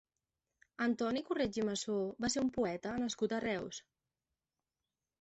Antoni 0.85 1.21
Correig 1.27 1.59
i 1.61 1.67
Massó 1.69 1.99
va 2.27 2.33
ser 2.37 2.45
un 2.49 2.51
poeta 2.59 2.97
nascut 3.05 3.39
a 3.41 3.45
Reus. 3.49 3.87